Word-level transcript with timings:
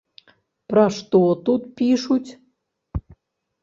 Пра 0.71 0.85
што 0.97 1.21
тут 1.51 1.69
пішуць? 1.83 2.29